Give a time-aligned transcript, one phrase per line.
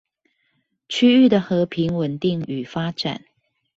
[0.89, 3.23] 區域的和平穩定與發展